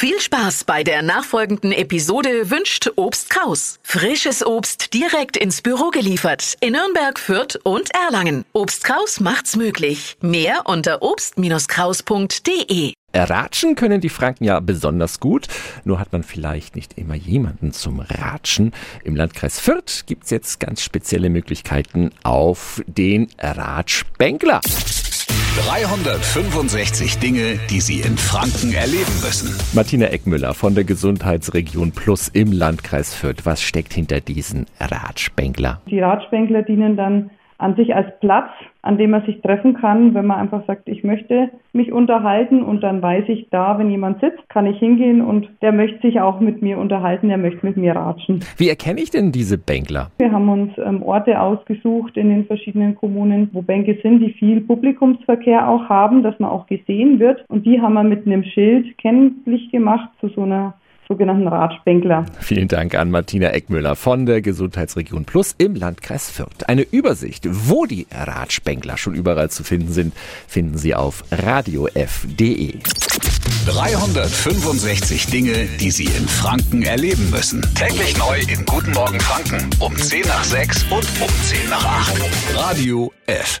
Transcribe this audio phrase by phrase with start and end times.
[0.00, 3.80] Viel Spaß bei der nachfolgenden Episode wünscht Obst Kraus.
[3.82, 8.44] Frisches Obst direkt ins Büro geliefert in Nürnberg, Fürth und Erlangen.
[8.52, 10.16] Obst Kraus macht's möglich.
[10.20, 12.92] Mehr unter obst-kraus.de.
[13.12, 15.48] Ratschen können die Franken ja besonders gut,
[15.82, 18.72] nur hat man vielleicht nicht immer jemanden zum Ratschen.
[19.02, 24.60] Im Landkreis Fürth gibt's jetzt ganz spezielle Möglichkeiten auf den Ratschbänkler.
[25.66, 29.52] 365 Dinge, die Sie in Franken erleben müssen.
[29.74, 33.44] Martina Eckmüller von der Gesundheitsregion Plus im Landkreis Fürth.
[33.44, 35.80] Was steckt hinter diesen Ratschbänkler?
[35.90, 38.48] Die Ratschbänkler dienen dann an sich als Platz,
[38.82, 42.82] an dem man sich treffen kann, wenn man einfach sagt, ich möchte mich unterhalten und
[42.82, 46.38] dann weiß ich da, wenn jemand sitzt, kann ich hingehen und der möchte sich auch
[46.38, 48.44] mit mir unterhalten, der möchte mit mir ratschen.
[48.56, 50.10] Wie erkenne ich denn diese Bänkler?
[50.18, 54.60] Wir haben uns ähm, Orte ausgesucht in den verschiedenen Kommunen, wo Bänke sind, die viel
[54.60, 58.96] Publikumsverkehr auch haben, dass man auch gesehen wird und die haben wir mit einem Schild
[58.98, 60.74] kenntlich gemacht zu so einer
[61.08, 62.26] sogenannten Radspengler.
[62.38, 66.68] Vielen Dank an Martina Eckmüller von der Gesundheitsregion Plus im Landkreis Fürth.
[66.68, 70.14] Eine Übersicht, wo die Radspengler schon überall zu finden sind,
[70.46, 72.78] finden Sie auf radiof.de.
[73.66, 77.62] 365 Dinge, die Sie in Franken erleben müssen.
[77.74, 82.54] Täglich neu in Guten Morgen Franken um 10 nach 6 und um 10 nach 8.
[82.54, 83.60] Radio F.